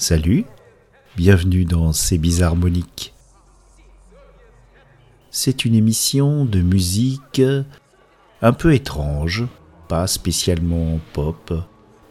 [0.00, 0.44] Salut,
[1.16, 3.14] bienvenue dans Ces Bizarres Harmoniques.
[5.32, 7.42] C'est une émission de musique
[8.40, 9.44] un peu étrange,
[9.88, 11.52] pas spécialement pop,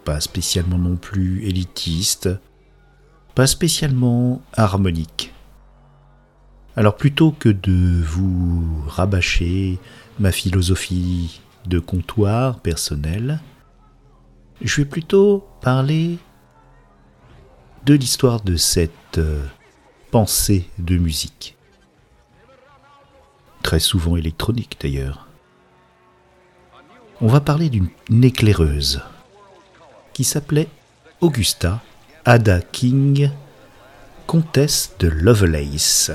[0.04, 2.28] pas spécialement non plus élitiste,
[3.34, 5.32] pas spécialement harmonique.
[6.76, 9.78] Alors plutôt que de vous rabâcher
[10.18, 13.40] ma philosophie de comptoir personnel,
[14.60, 16.18] je vais plutôt parler
[17.88, 19.42] de l'histoire de cette euh,
[20.10, 21.56] pensée de musique.
[23.62, 25.26] Très souvent électronique d'ailleurs.
[27.22, 27.88] On va parler d'une
[28.22, 29.00] éclaireuse
[30.12, 30.68] qui s'appelait
[31.22, 31.80] Augusta
[32.26, 33.30] Ada King,
[34.26, 36.10] comtesse de Lovelace.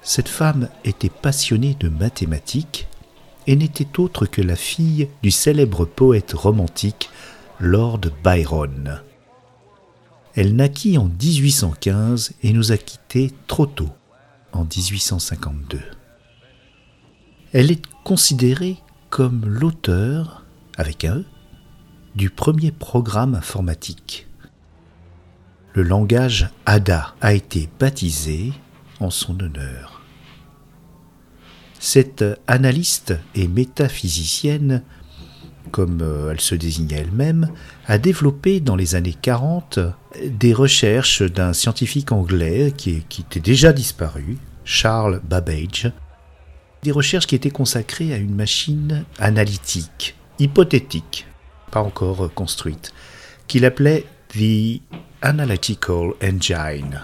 [0.00, 2.88] Cette femme était passionnée de mathématiques
[3.46, 7.10] et n'était autre que la fille du célèbre poète romantique
[7.60, 9.02] Lord Byron.
[10.34, 13.90] Elle naquit en 1815 et nous a quittés trop tôt,
[14.52, 15.80] en 1852.
[17.52, 18.76] Elle est considérée
[19.10, 20.44] comme l'auteur,
[20.76, 21.24] avec un E,
[22.14, 24.26] du premier programme informatique.
[25.74, 28.52] Le langage ADA a été baptisé
[29.00, 30.02] en son honneur.
[31.78, 34.82] Cette analyste et métaphysicienne
[35.68, 37.50] comme euh, elle se désignait elle-même,
[37.86, 39.78] a développé dans les années 40
[40.24, 45.92] des recherches d'un scientifique anglais qui, qui, était déjà disparu, Charles Babbage,
[46.82, 51.26] des recherches qui étaient consacrées à une machine analytique, hypothétique,
[51.70, 52.92] pas encore construite,
[53.46, 54.80] qu'il appelait The
[55.22, 57.00] Analytical Engine.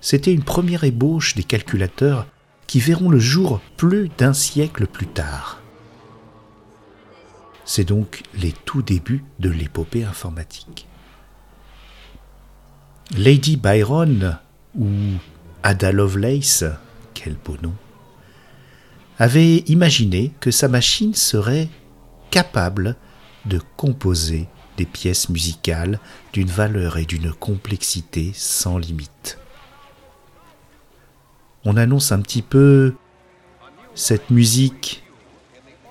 [0.00, 2.26] C'était une première ébauche des calculateurs
[2.66, 5.63] qui verront le jour plus d'un siècle plus tard.
[7.64, 10.86] C'est donc les tout débuts de l'épopée informatique.
[13.16, 14.38] Lady Byron,
[14.78, 14.88] ou
[15.62, 16.64] Ada Lovelace,
[17.14, 17.74] quel beau nom,
[19.18, 21.68] avait imaginé que sa machine serait
[22.30, 22.96] capable
[23.46, 26.00] de composer des pièces musicales
[26.32, 29.38] d'une valeur et d'une complexité sans limite.
[31.64, 32.94] On annonce un petit peu
[33.94, 35.04] cette musique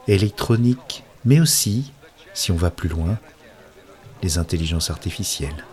[0.08, 1.92] électronique mais aussi,
[2.34, 3.18] si on va plus loin,
[4.22, 5.66] les intelligences artificielles.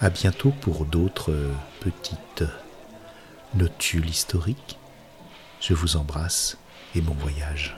[0.00, 1.34] À bientôt pour d'autres
[1.80, 2.44] petites
[3.54, 4.78] notules historiques.
[5.60, 6.56] Je vous embrasse
[6.94, 7.76] et bon voyage.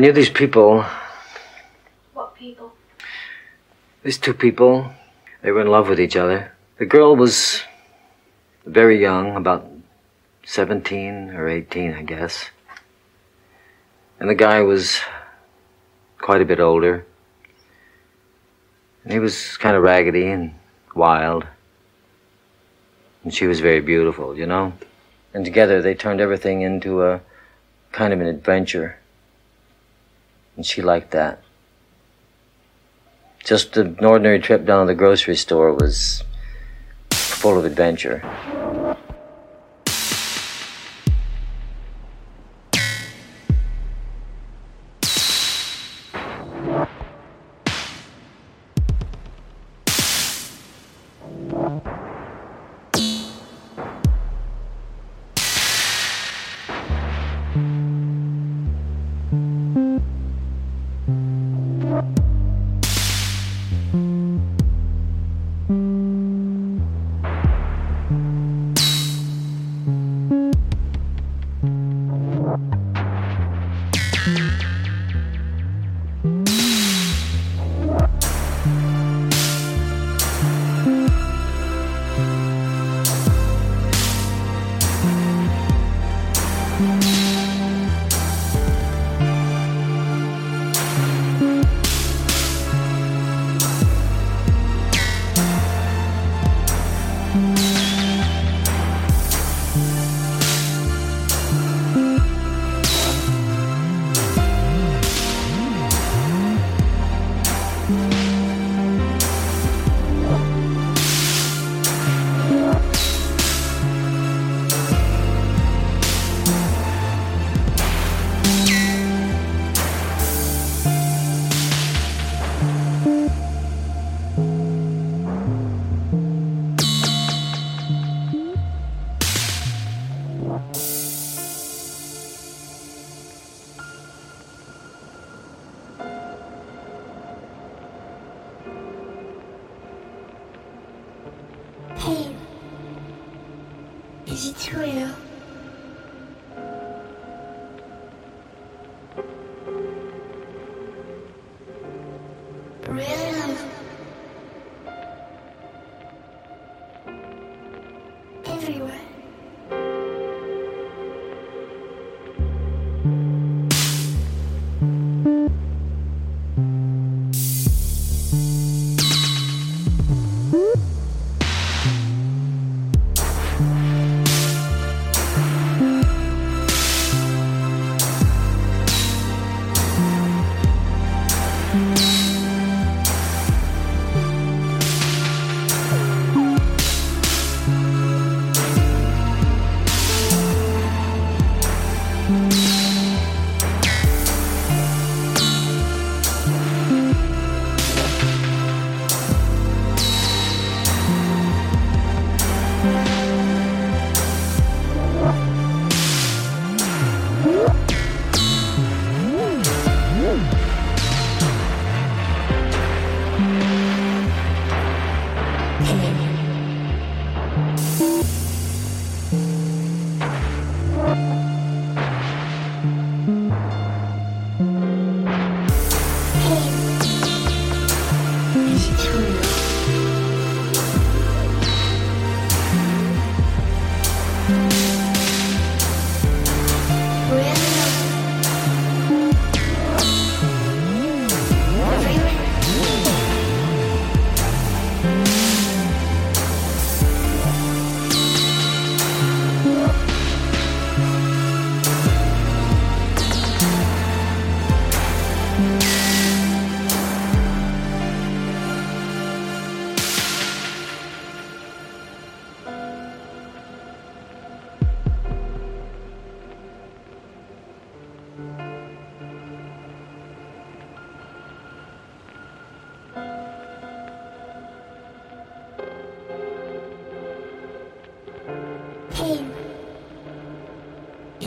[0.00, 0.84] Knew these people.
[2.14, 2.72] What people?
[4.02, 4.90] These two people.
[5.42, 6.52] They were in love with each other.
[6.78, 7.62] The girl was
[8.64, 9.70] very young, about
[10.44, 12.50] 17 or 18, I guess.
[14.18, 15.00] And the guy was
[16.18, 17.06] quite a bit older.
[19.04, 20.54] And he was kind of raggedy and
[20.94, 21.46] wild.
[23.22, 24.72] And she was very beautiful, you know?
[25.34, 27.20] And together they turned everything into a
[27.92, 28.99] kind of an adventure.
[30.56, 31.42] And she liked that.
[33.44, 36.22] Just an ordinary trip down to the grocery store was
[37.10, 38.20] full of adventure.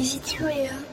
[0.03, 0.92] Is it real?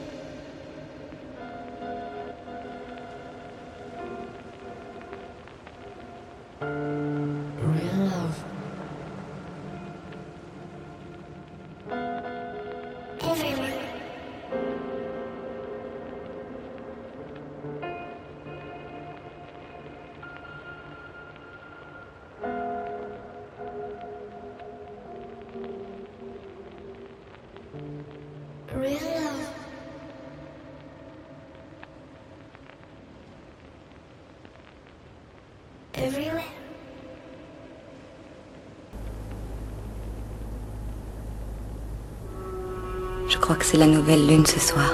[43.51, 44.93] crois que c'est la nouvelle lune ce soir.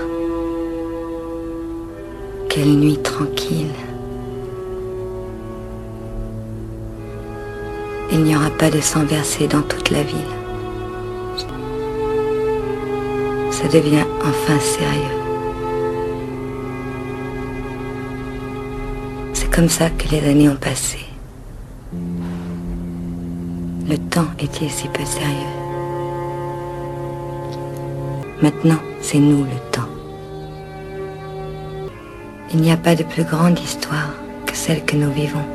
[2.50, 3.70] Quelle nuit tranquille.
[8.12, 10.34] Il n'y aura pas de sang versé dans toute la ville.
[13.52, 15.18] Ça devient enfin sérieux.
[19.34, 20.98] C'est comme ça que les années ont passé.
[23.88, 25.67] Le temps était si peu sérieux.
[28.42, 29.90] Maintenant, c'est nous le temps.
[32.54, 34.14] Il n'y a pas de plus grande histoire
[34.46, 35.46] que celle que nous vivons.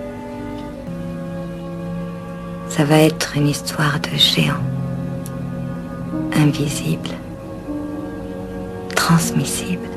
[2.69, 4.65] Ça va être une histoire de géant,
[6.35, 7.11] invisible,
[8.97, 9.89] transmissible.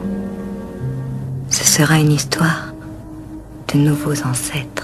[1.50, 2.74] Ce sera une histoire
[3.74, 4.75] de nouveaux ancêtres.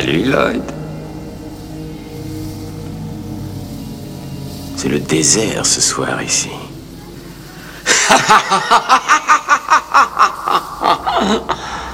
[0.00, 0.62] Salut Lloyd.
[4.76, 6.50] C'est le désert ce soir ici.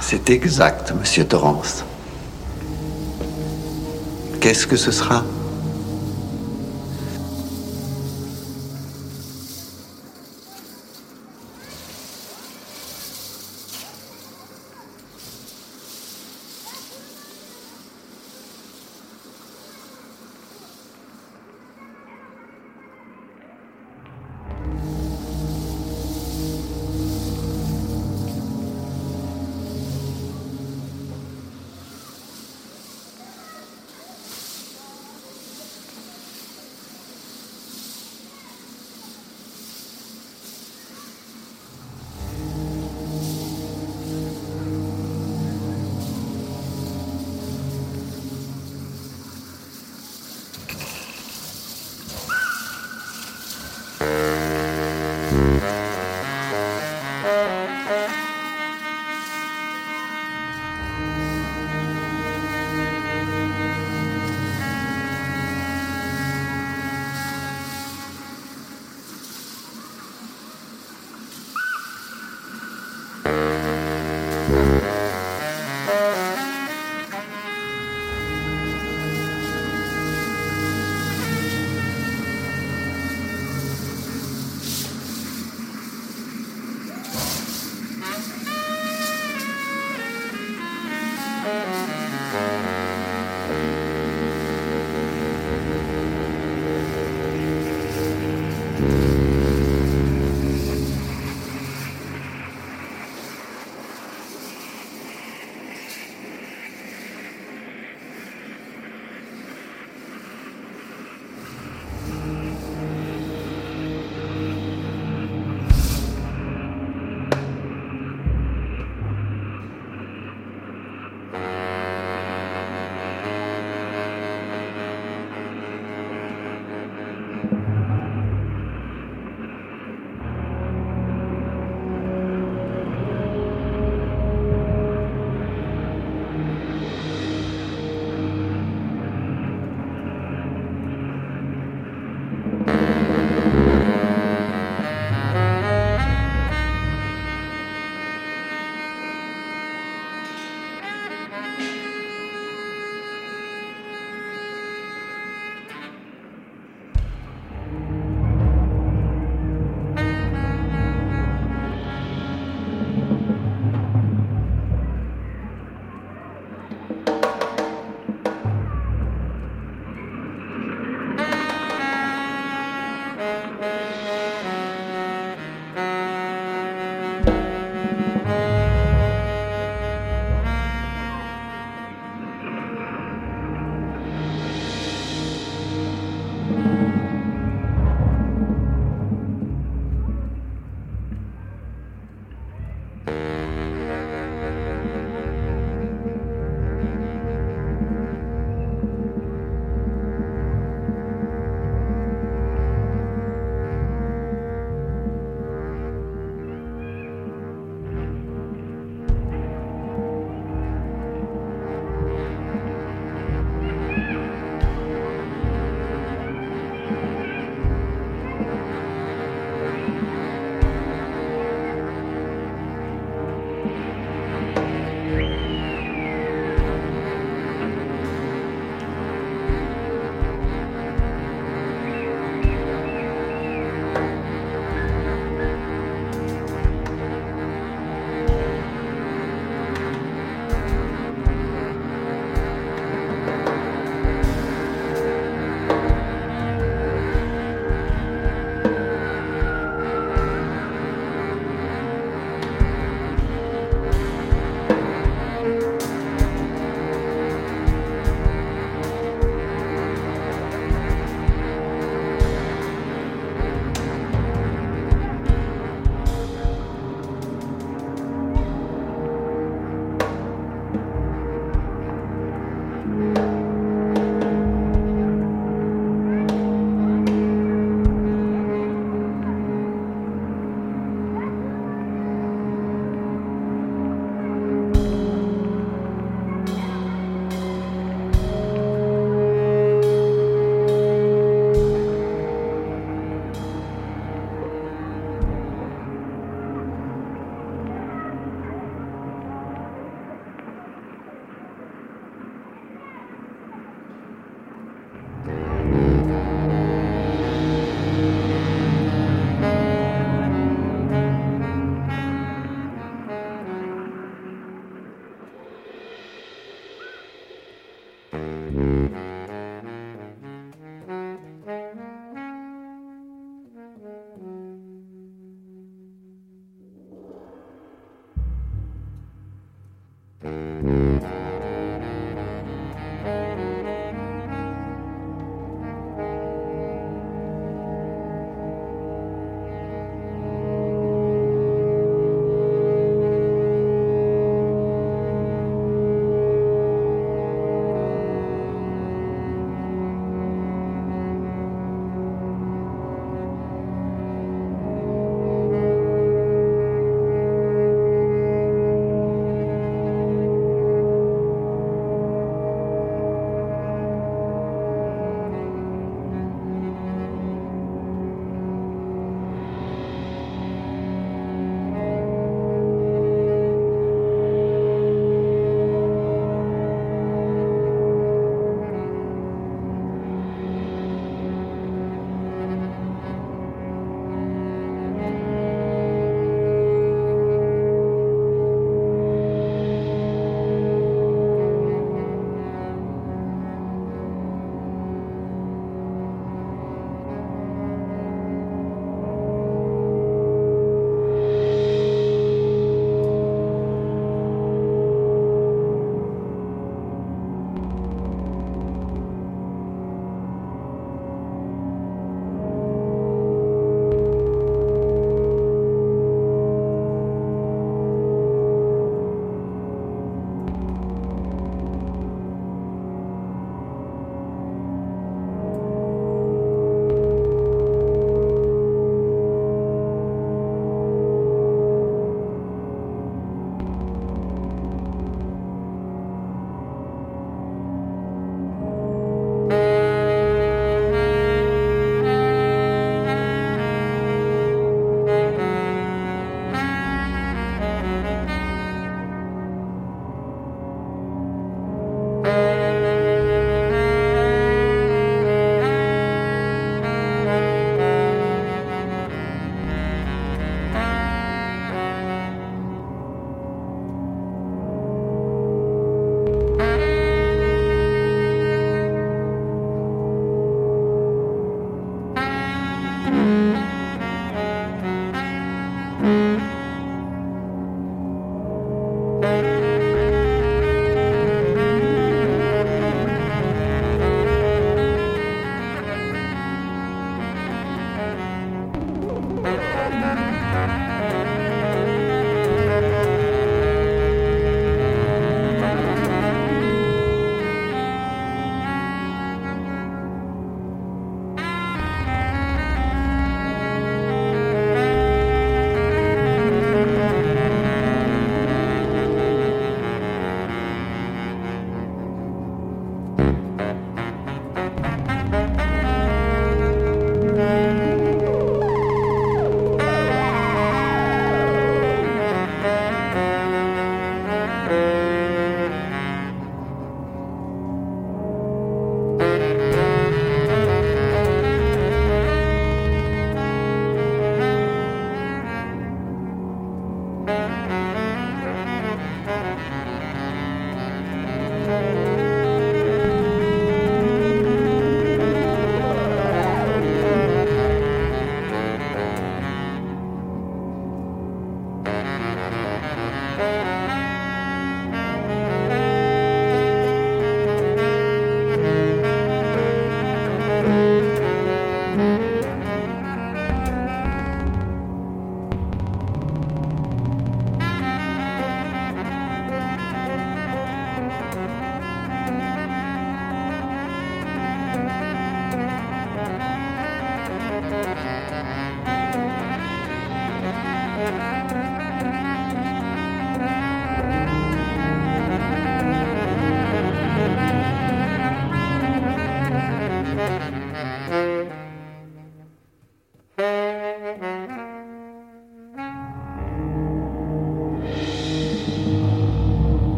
[0.00, 1.84] C'est exact, monsieur Torrance.
[4.40, 5.22] Qu'est-ce que ce sera?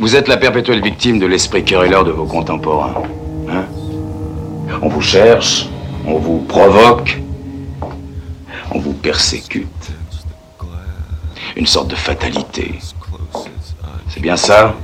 [0.00, 3.02] Vous êtes la perpétuelle victime de l'esprit querelleur de vos contemporains.
[3.50, 3.64] Hein?
[4.80, 5.68] On vous cherche,
[6.06, 7.20] on vous provoque,
[8.70, 9.66] on vous persécute.
[11.56, 12.78] Une sorte de fatalité.
[14.08, 14.76] C'est bien ça?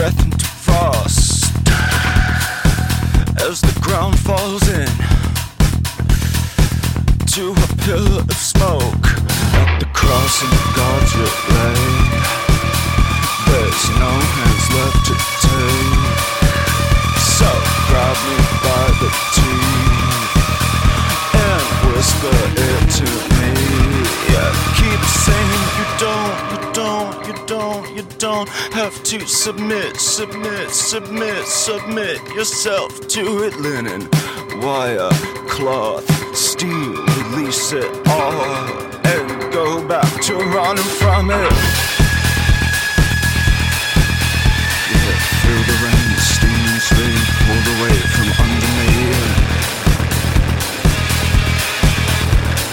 [0.00, 1.44] Breath into frost.
[3.46, 4.88] As the ground falls in
[7.34, 8.29] to a pillar
[28.46, 33.54] don't, have to submit, submit, submit, submit yourself to it.
[33.56, 34.08] Linen,
[34.62, 35.10] wire,
[35.46, 36.94] cloth, steel,
[37.32, 38.68] release it all
[39.04, 41.52] and go back to running from it.
[44.88, 48.90] Yeah, feel the rain, steam, sleep, pulled away from under me.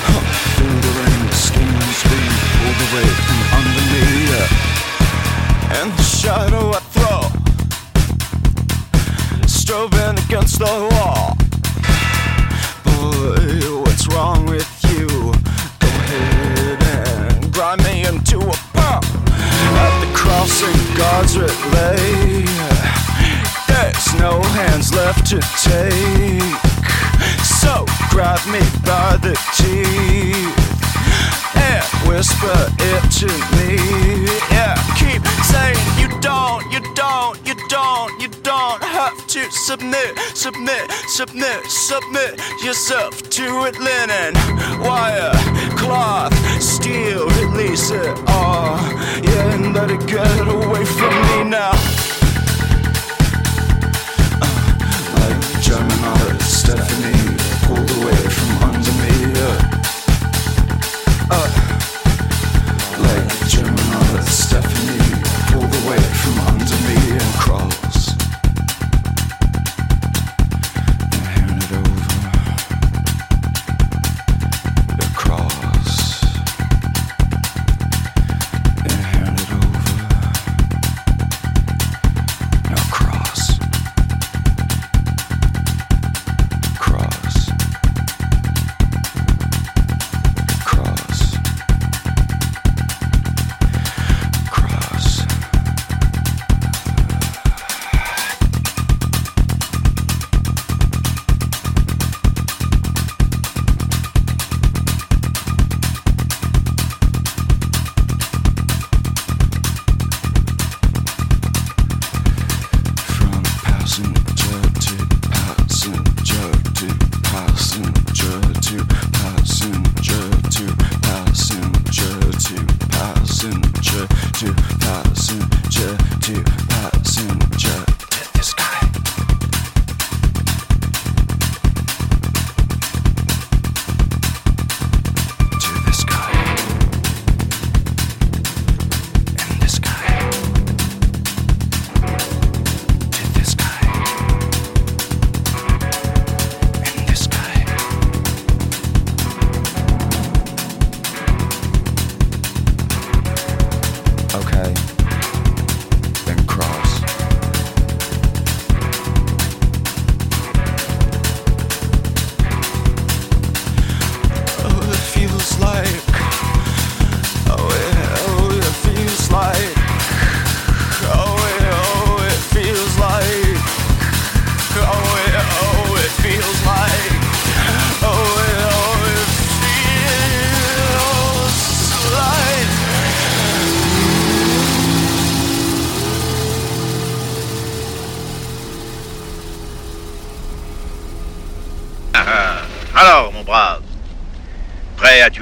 [0.08, 0.24] Huh,
[0.56, 3.27] Feel the rain, steam and sleep pulled away
[5.80, 7.22] And the shadow I throw.
[9.46, 11.38] Strobing against the wall
[12.84, 15.08] Boy, what's wrong with you?
[15.08, 19.06] Go ahead and grind me into a pump.
[19.84, 22.42] At the crossing God's lay
[23.68, 26.58] There's no hands left to take.
[27.46, 30.67] So grab me by the teeth
[31.78, 33.78] and whisper it to me.
[34.52, 40.92] Yeah, keep saying you don't, you don't, you don't, you don't have to submit, submit,
[41.08, 43.78] submit, submit yourself to it.
[43.80, 44.34] Linen,
[44.82, 45.32] wire,
[45.78, 48.78] cloth, steel, release it all.
[49.22, 51.74] Yeah, and let it get away from me now.
[54.42, 54.50] Uh,
[55.20, 57.17] like German artist Stephanie
[67.20, 67.97] and cross.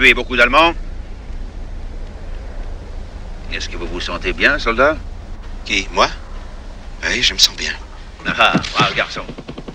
[0.05, 0.75] Tuer beaucoup d'Allemands
[3.51, 4.97] Est-ce que vous vous sentez bien, soldat?
[5.65, 6.07] Qui, moi?
[7.03, 7.73] Oui, je me sens bien.
[8.27, 9.23] Ah, brave garçon.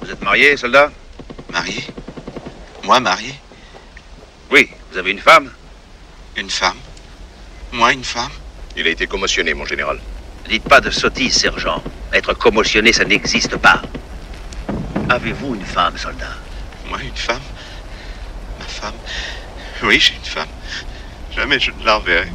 [0.01, 0.93] Vous êtes marié, soldat?
[1.51, 1.85] Marié
[2.85, 3.35] Moi, marié
[4.53, 5.51] Oui, vous avez une femme?
[6.37, 6.79] Une femme
[7.73, 8.31] Moi, une femme
[8.77, 9.99] Il a été commotionné, mon général.
[10.49, 11.83] Dites pas de sottises, sergent.
[12.13, 13.83] Être commotionné, ça n'existe pas.
[15.09, 16.37] Avez-vous une femme, soldat
[16.89, 17.43] Moi, une femme
[18.61, 18.95] Ma femme
[19.83, 20.49] Oui, j'ai une femme.
[21.51, 22.29] Jamais je ne l'enverrai.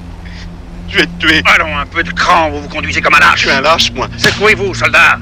[0.89, 1.41] Je vais te tuer.
[1.45, 3.43] Allons, un peu de cran, vous vous conduisez comme un lâche.
[3.43, 4.09] Je suis un lâche, moi.
[4.17, 5.19] Secouez-vous, soldat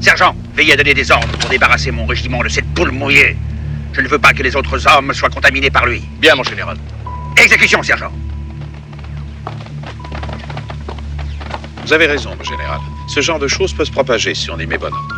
[0.00, 3.36] Sergent, veillez à donner des ordres pour débarrasser mon régiment de cette poule mouillée.
[3.92, 6.04] Je ne veux pas que les autres hommes soient contaminés par lui.
[6.20, 6.76] Bien, mon général.
[7.36, 8.12] Exécution, sergent.
[11.84, 12.78] Vous avez raison, mon général.
[13.08, 15.08] Ce genre de choses peut se propager si on y met bon ordre.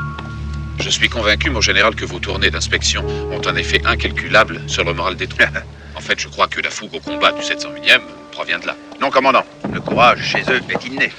[0.78, 4.94] Je suis convaincu, mon général, que vos tournées d'inspection ont un effet incalculable sur le
[4.94, 5.44] moral des troupes.
[6.00, 8.00] en fait, je crois que la fougue au combat du 701e
[8.32, 8.74] provient de là.
[9.02, 9.44] Non, commandant.
[9.70, 11.12] Le courage chez eux est inné.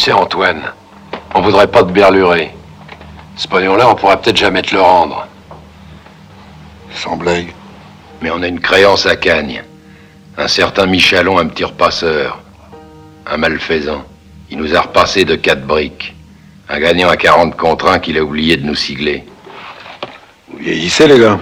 [0.00, 0.62] Sais, Antoine,
[1.34, 2.54] on voudrait pas te berlurer.
[3.36, 5.26] Ce pognon-là, on pourra peut-être jamais te le rendre.
[6.94, 7.52] Sans blague.
[8.22, 9.62] Mais on a une créance à Cagne.
[10.36, 12.40] Un certain Michalon, un petit repasseur.
[13.26, 14.04] Un malfaisant.
[14.50, 16.14] Il nous a repassé de quatre briques.
[16.68, 19.24] Un gagnant à 40 contre 1 qu'il a oublié de nous sigler.
[20.48, 21.38] Vous vieillissez, les gars.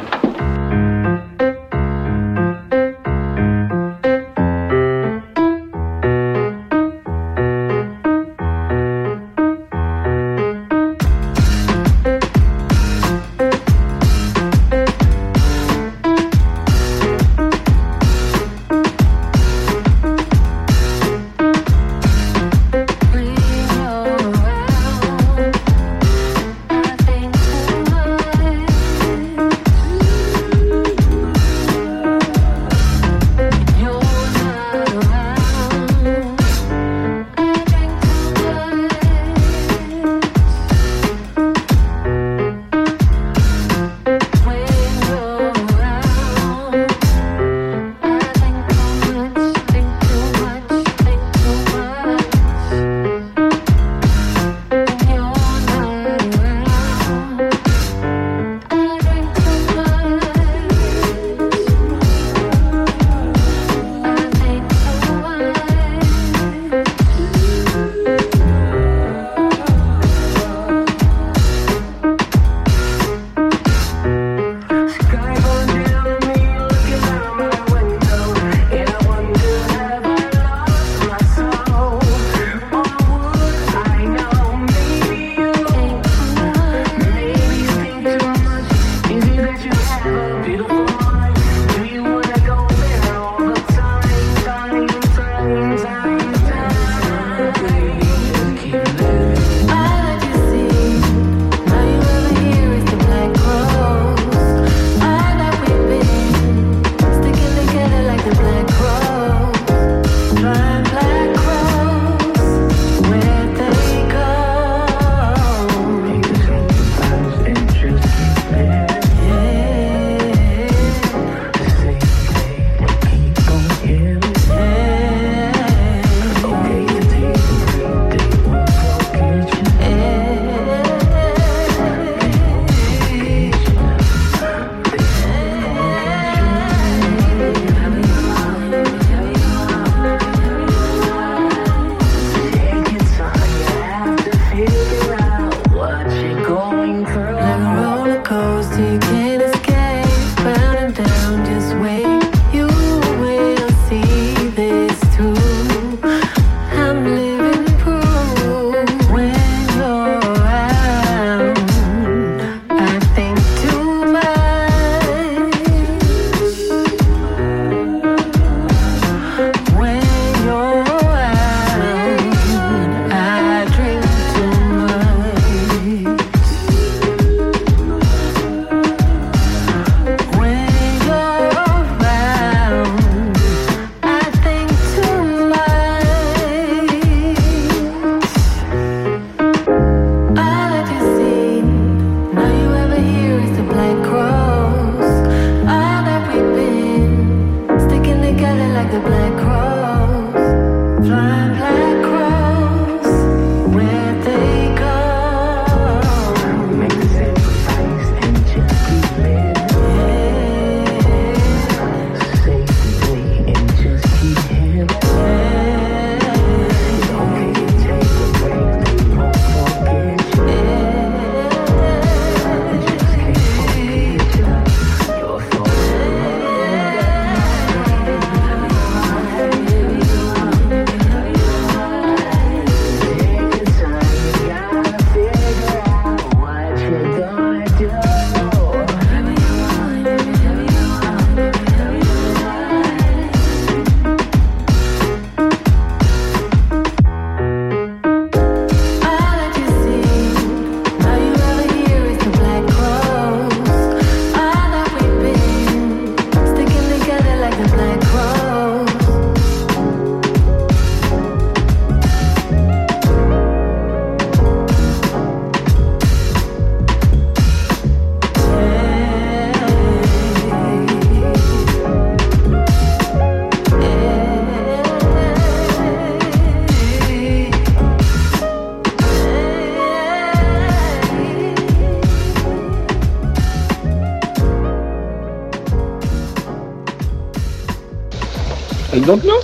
[288.99, 289.41] I don't know.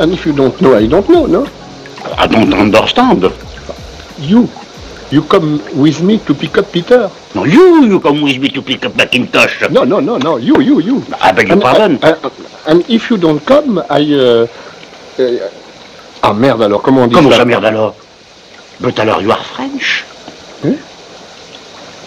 [0.00, 1.46] And if you don't know, I don't know, no?
[2.18, 3.22] I don't understand.
[4.18, 4.48] You,
[5.12, 7.08] you come with me to pick up Peter.
[7.36, 9.62] No, you, you come with me to pick up Macintosh.
[9.70, 11.04] No, no, no, no, you, you, you.
[11.20, 11.98] I beg your And- pardon.
[12.02, 12.18] And,
[12.66, 14.02] and if you don't come, I...
[14.12, 14.46] Uh,
[15.22, 15.48] uh,
[16.24, 17.36] ah merde alors, comment on dit Comment ça?
[17.36, 17.94] ça, merde alors?
[18.80, 20.02] But alors you are French.
[20.64, 20.74] Hein?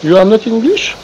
[0.03, 0.95] You are not English?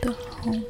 [0.00, 0.62] 的红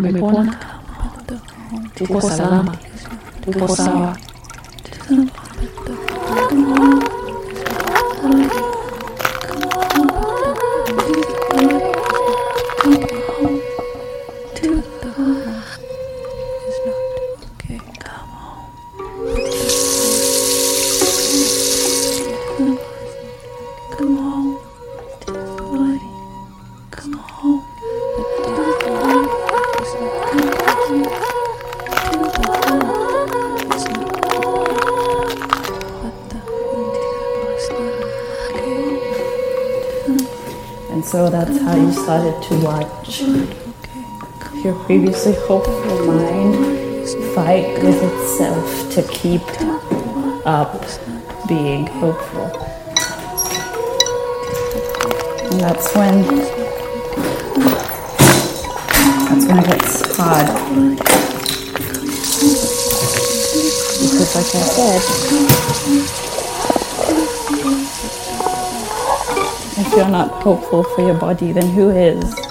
[0.00, 0.52] Umepona?
[1.94, 2.72] Tuko salama.
[3.44, 4.16] Tuko sawa.
[45.26, 46.54] Hopeful mind
[47.34, 49.42] fight with itself to keep
[50.46, 50.82] up
[51.46, 52.46] being hopeful.
[55.50, 56.22] And that's when
[59.28, 60.46] that's when it gets hard.
[64.00, 65.02] Because like I said,
[69.84, 72.49] if you're not hopeful for your body, then who is?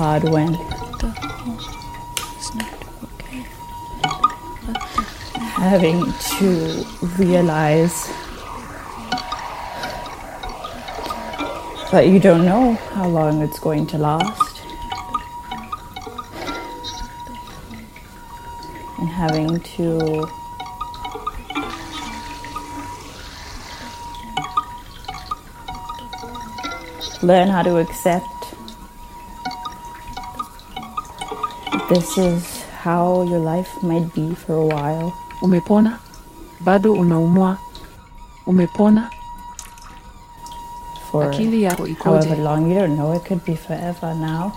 [0.00, 0.54] Hard when
[5.60, 6.86] having to
[7.18, 8.08] realize
[11.92, 14.62] that you don't know how long it's going to last.
[19.00, 20.26] And having to
[27.22, 28.24] learn how to accept
[31.70, 35.12] that this is how your life might be for a while.
[35.42, 35.98] Umepona?
[36.60, 37.56] Bado unaumwa?
[38.46, 39.10] Umepona?
[41.10, 42.68] for Akili yako however long.
[42.70, 43.12] You don't know.
[43.16, 44.52] It could be forever now.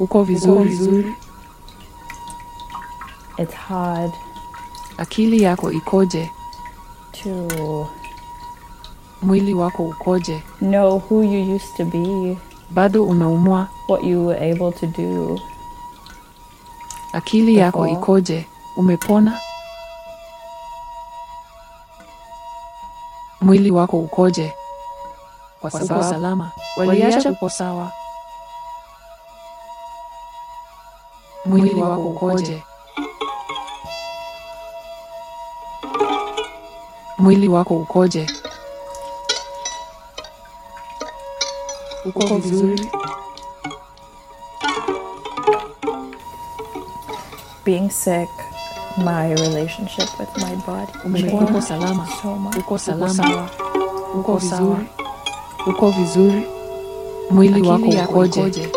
[0.00, 1.14] Uko vizuri vizuri?
[3.38, 4.12] It's hard
[4.98, 6.30] Akili yako ikoje?
[7.12, 7.86] to
[9.22, 10.42] Mwili wako ukoje?
[10.60, 12.36] know who you used to be,
[12.70, 13.68] Bado unaumwa?
[13.88, 15.40] what you were able to do.
[17.12, 18.46] Akili yako ikoje?
[18.76, 19.40] Umepona?
[23.40, 24.52] Mwili wako ukoje?
[25.60, 26.50] Kwa sababu- salama.
[26.76, 27.92] Waliacha uko sawa.
[31.44, 32.62] Mwili wako ukoje?
[37.18, 38.26] Mwili wako ukoje?
[42.04, 42.90] Uko vizuri?
[47.68, 48.30] Being sick,
[49.04, 50.90] my relationship with my body.
[51.28, 52.06] Uko salama?
[52.22, 52.56] So much.
[52.56, 53.48] Uko salama?
[54.14, 54.86] Uko vizuri?
[55.66, 56.42] Uko vizuri?
[57.30, 58.68] Mwili wako yako ukoje?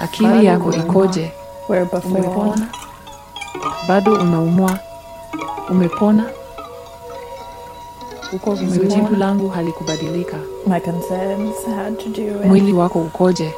[0.00, 1.32] Akili yako ikoje?
[2.04, 2.68] Umepona?
[3.88, 4.78] Bado unaumwa?
[5.70, 6.24] Umepona?
[8.32, 8.88] Uko vizuri?
[8.88, 10.36] Jibu langu halikubadilika.
[10.66, 13.54] my concerns had to do with Mwili wako ukoje?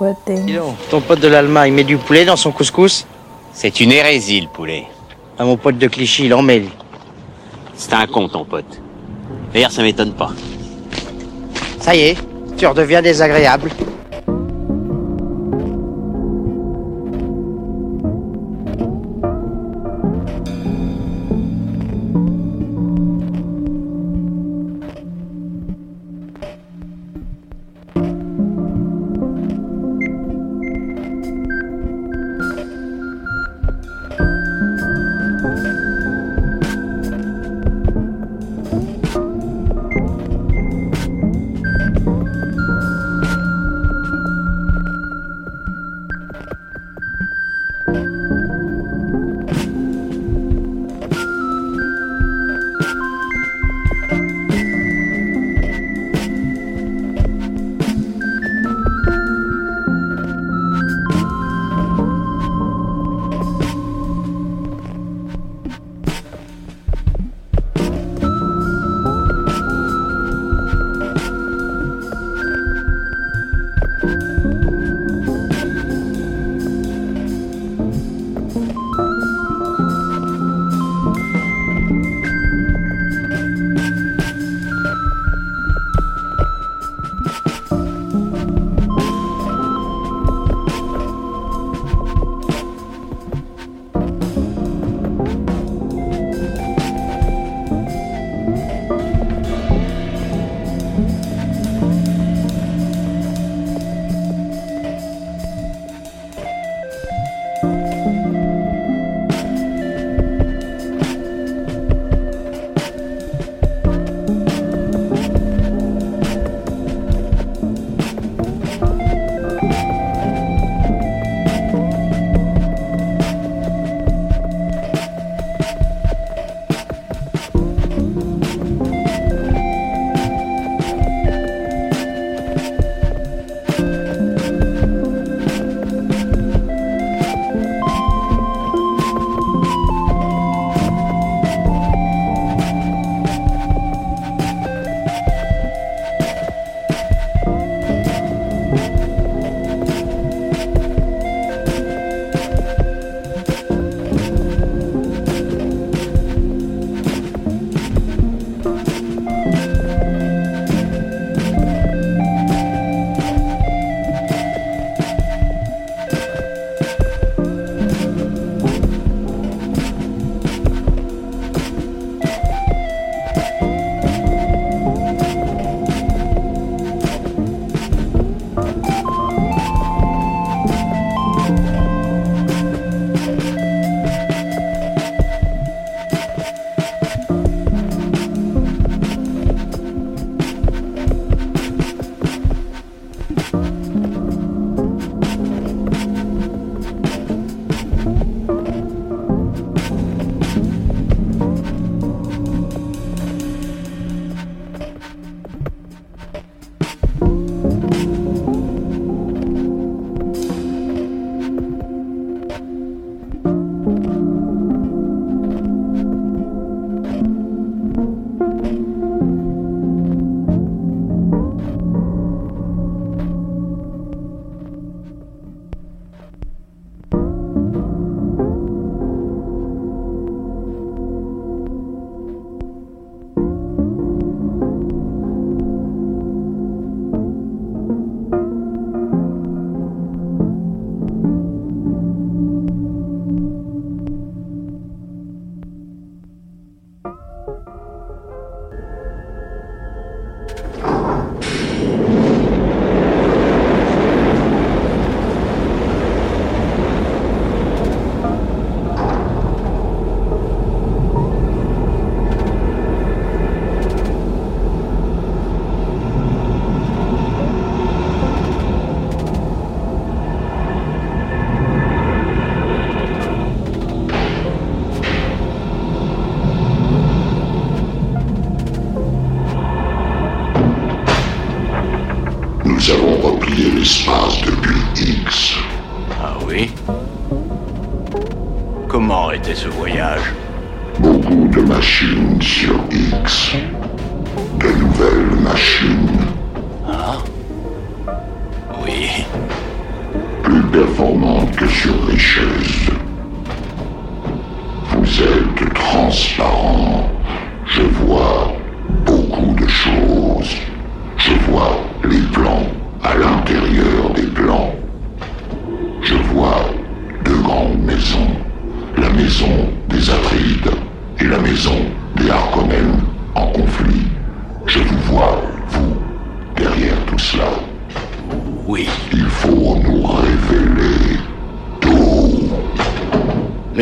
[0.00, 3.06] Would things Dis donc, ton pote de l'Allemagne met du poulet dans son couscous?
[3.52, 4.86] C'est une hérésie, le poulet.
[5.38, 6.64] À mon pote de Clichy, il en met.
[7.74, 8.80] C'est un con, ton pote.
[9.52, 10.30] D'ailleurs, ça m'étonne pas.
[11.80, 12.18] Ça y est,
[12.56, 13.70] tu redeviens désagréable.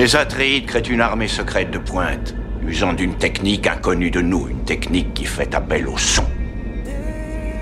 [0.07, 2.33] Les Atreides créent une armée secrète de pointe,
[2.65, 6.23] usant d'une technique inconnue de nous, une technique qui fait appel au son.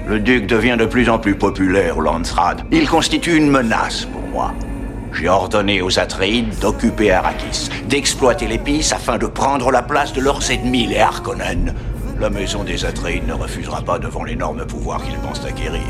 [0.06, 2.60] Le duc devient de plus en plus populaire au Landsrad.
[2.70, 4.52] Il constitue une menace pour moi.
[5.14, 10.50] J'ai ordonné aux Atreides d'occuper Arrakis, d'exploiter l'épice afin de prendre la place de leurs
[10.50, 11.74] ennemis, les Harkonnen.
[12.20, 15.80] La maison des Atreides ne refusera pas devant l'énorme pouvoir qu'ils pensent acquérir.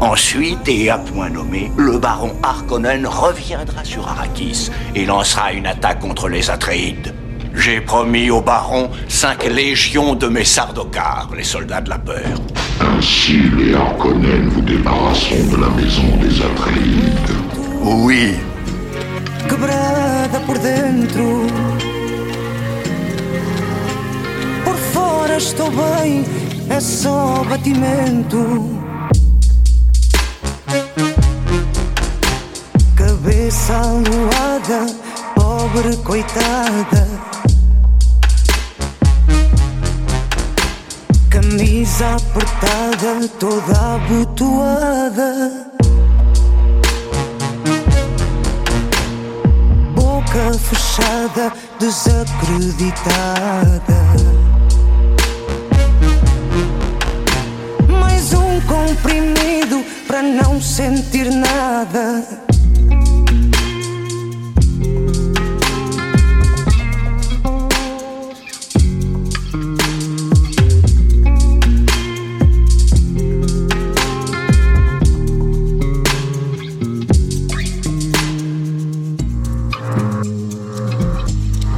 [0.00, 6.00] Ensuite, et à point nommé, le baron Harkonnen reviendra sur Arrakis et lancera une attaque
[6.00, 7.14] contre les Atreides.
[7.54, 12.40] J'ai promis au baron cinq légions de mes Sardokars, les soldats de la peur.
[12.80, 17.30] Ainsi, les Harkonnen vous débarrasseront de la maison des Atreides.
[17.82, 18.34] Oui.
[19.50, 21.46] quebrada por dentro.
[24.64, 26.24] Por fora estou bem,
[26.68, 28.79] é só batimento.
[32.96, 34.86] Cabeça aluada,
[35.34, 37.06] pobre coitada.
[41.30, 45.70] Camisa apertada, toda abotoada.
[50.30, 54.00] boca fechada, desacreditada.
[57.88, 62.24] Mais um comprimido para não sentir nada.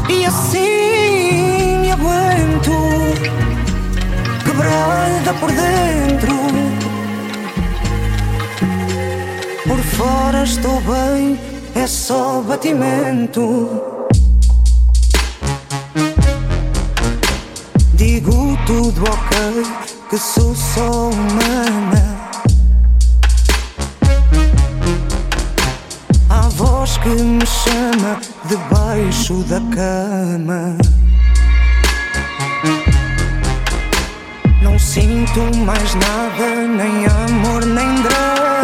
[0.09, 2.73] E assim aguento,
[4.47, 6.52] quebrada por dentro.
[10.03, 11.39] Fora estou bem,
[11.77, 13.81] é só batimento.
[17.95, 19.63] Digo tudo ok,
[20.11, 22.03] que sou só humana.
[26.29, 30.77] Há voz que me chama debaixo da cama.
[34.63, 38.62] Não sinto mais nada, nem amor, nem drama.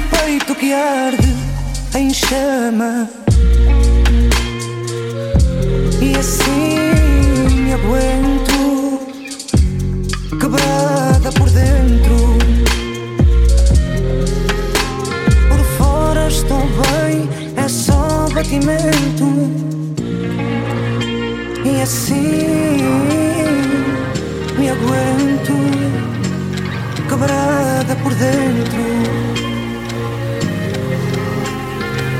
[0.00, 1.36] Num peito que arde
[1.94, 3.08] em chama.
[6.00, 6.78] E assim
[7.62, 9.00] me aguento,
[10.40, 12.38] quebrada por dentro.
[15.48, 19.50] Por fora estou bem, é só batimento.
[21.64, 22.78] E assim
[24.58, 25.52] me aguento,
[27.08, 29.09] quebrada por dentro.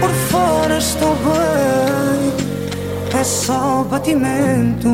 [0.01, 4.88] Por fora estou bem, é só batimento.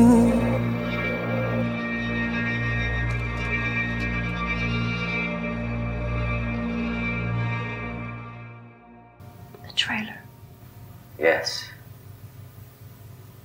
[9.63, 10.21] The trailer.
[11.17, 11.69] Yes.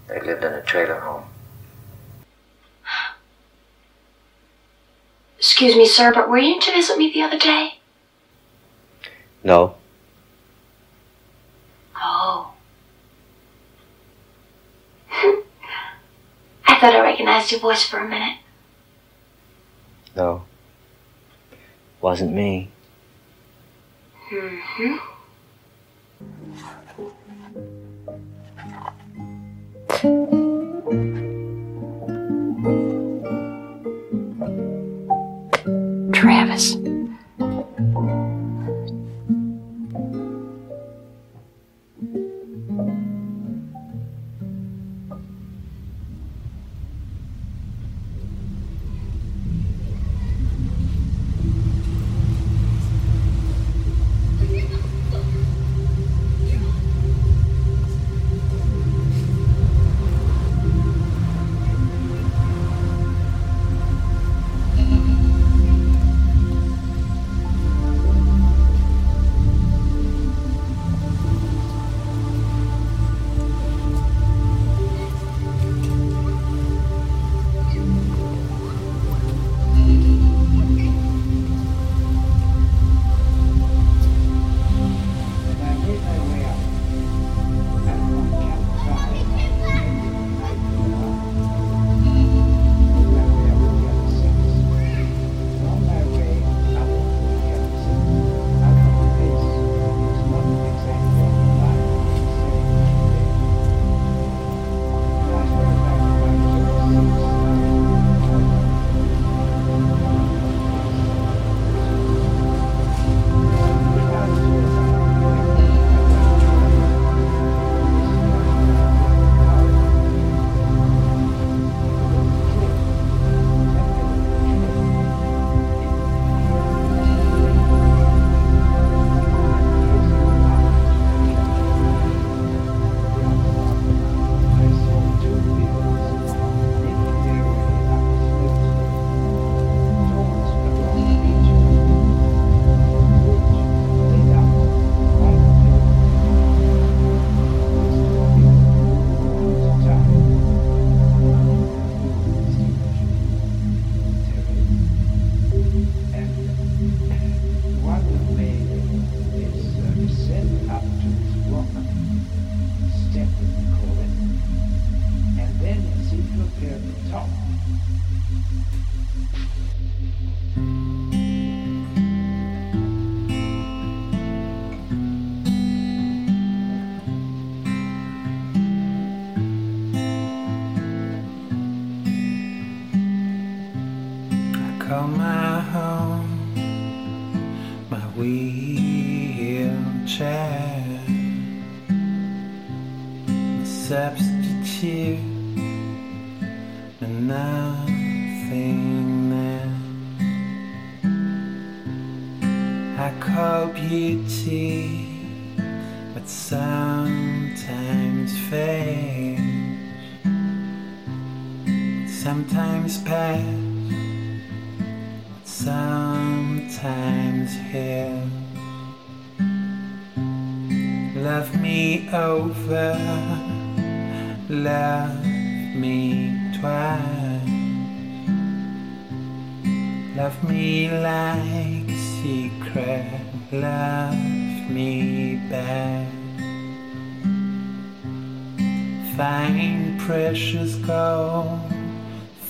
[0.08, 1.24] They lived in a trailer home.
[5.38, 7.78] Excuse me, sir, but were you to visit me the other day?
[9.44, 9.76] No.
[12.03, 12.53] Oh.
[16.66, 18.38] I thought I recognized your voice for a minute.
[20.16, 20.42] No.
[22.00, 22.70] Wasn't me.
[24.30, 24.96] Mm-hmm.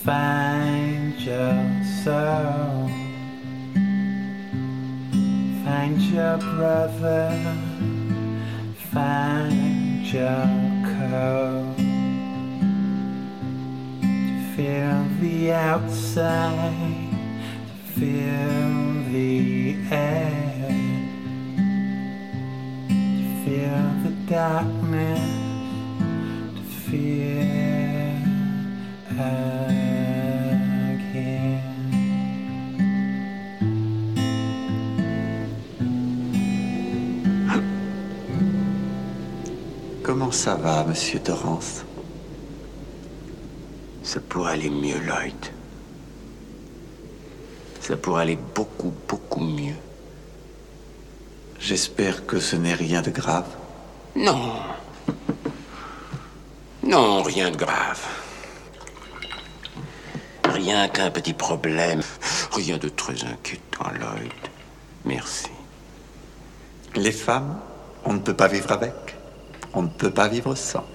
[0.03, 2.89] find your soul.
[5.63, 7.29] Find your brother,
[8.91, 10.45] find your
[10.93, 11.77] code.
[14.01, 17.09] To feel the outside,
[17.69, 18.73] to feel
[19.11, 20.67] the air,
[22.89, 25.23] to feel the darkness,
[26.57, 27.72] to feel.
[40.03, 41.85] Comment ça va, monsieur Torrance?
[44.03, 45.33] Ça pourrait aller mieux, Lloyd.
[47.81, 49.75] Ça pourrait aller beaucoup, beaucoup mieux.
[51.59, 53.47] J'espère que ce n'est rien de grave.
[54.15, 54.53] Non.
[56.83, 58.22] Non, rien de grave.
[60.63, 62.01] Rien qu'un petit problème.
[62.53, 64.31] Rien de très inquiétant, Lloyd.
[65.03, 65.49] Merci.
[66.95, 67.59] Les femmes,
[68.05, 68.93] on ne peut pas vivre avec.
[69.73, 70.85] On ne peut pas vivre sans.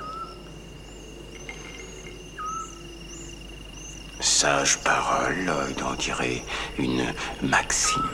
[4.21, 6.43] Sage parole, Lloyd, on dirait
[6.79, 7.05] une
[7.43, 8.09] maxime.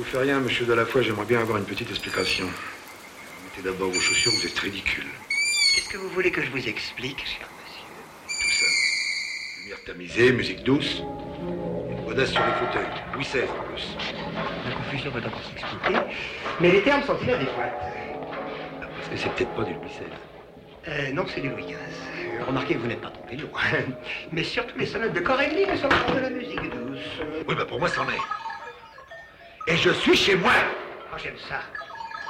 [0.00, 2.46] Vous fais rien, monsieur Delafoy, j'aimerais bien avoir une petite explication.
[3.44, 5.04] Mettez d'abord vos chaussures, vous êtes ridicule.
[5.28, 7.46] Qu'est-ce que vous voulez que je vous explique, cher
[8.26, 8.66] Tout ça.
[9.60, 11.02] Lumière tamisée, musique douce.
[11.90, 12.88] Une godasse sur les fauteuils.
[13.12, 13.94] Louis XVI en plus.
[14.64, 16.00] La confusion peut encore s'expliquer,
[16.62, 17.74] mais les termes sont inadéquats.
[18.80, 20.88] Parce que c'est peut-être pas du Louis XVI.
[20.88, 22.46] Euh, non, c'est du Louis XV.
[22.46, 23.60] Remarquez, vous n'êtes pas trompé loin.
[24.32, 27.20] Mais surtout les sonates de Corelli ne sont pas de la musique douce.
[27.46, 28.39] Oui, bah pour moi, c'en est.
[29.80, 30.52] Et je suis chez moi
[31.10, 31.60] Ah, j'aime ça.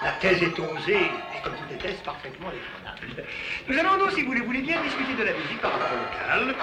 [0.05, 3.29] La thèse est osée, et comme toutes les thèses, parfaitement défendable.
[3.69, 6.45] Nous allons donc, si vous le voulez bien, discuter de la musique par rapport au
[6.45, 6.55] local,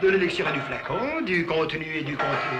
[0.00, 2.58] de l'élection du flacon, du contenu et du contenu.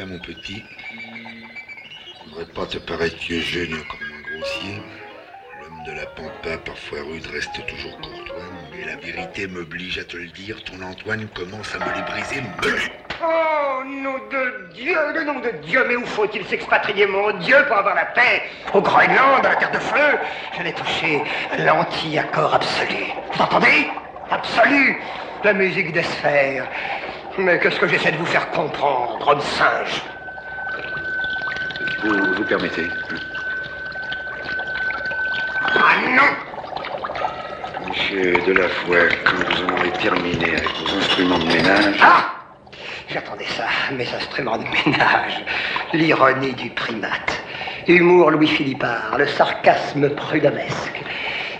[0.00, 5.05] à mon petit, je voudrais pas te paraître vieux jeune comme un grossier.
[5.86, 8.42] De la pampa, parfois rude, reste toujours courtois.
[8.72, 12.40] Mais la vérité m'oblige à te le dire, ton Antoine commence à me les briser.
[12.40, 12.76] Me...
[13.22, 17.76] Oh, nom de Dieu, le nom de Dieu, mais où faut-il s'expatrier, mon Dieu, pour
[17.76, 18.42] avoir la paix?
[18.74, 20.18] Au Groenland, à la Terre de Feu?
[20.58, 21.22] Je l'ai touché
[21.60, 23.04] l'anti-accord absolu.
[23.32, 23.86] Vous entendez
[24.28, 25.00] Absolu
[25.44, 26.66] La musique des sphères.
[27.38, 30.02] Mais qu'est-ce que j'essaie de vous faire comprendre, homme singe?
[32.02, 32.88] Vous, vous permettez?
[36.16, 41.94] Non Monsieur Delafoy, quand vous en aurez terminé avec vos instruments de ménage...
[42.02, 42.32] Ah
[43.08, 45.44] J'attendais ça, mes instruments de ménage.
[45.92, 47.40] L'ironie du primate.
[47.86, 51.02] Humour Louis-Philippard, le sarcasme prudhomesque.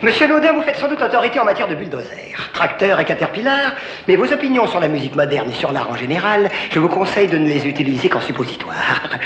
[0.02, 3.72] Monsieur Laudin, vous faites sans doute autorité en matière de bulldozer, tracteur et caterpillar,
[4.08, 7.28] mais vos opinions sur la musique moderne et sur l'art en général, je vous conseille
[7.28, 9.10] de ne les utiliser qu'en suppositoire.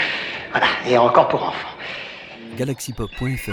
[0.53, 1.77] Voilà, et encore pour enfants.
[2.57, 3.53] Galaxypop.fr,